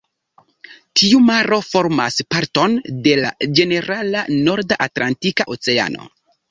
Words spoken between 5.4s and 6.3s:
Oceano.